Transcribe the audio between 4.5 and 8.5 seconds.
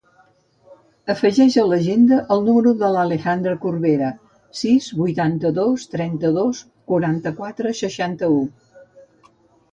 sis, vuitanta-dos, trenta-dos, quaranta-quatre, seixanta-u.